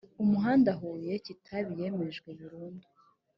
[0.23, 2.87] umuhanda huye kitabi yemejwe burundu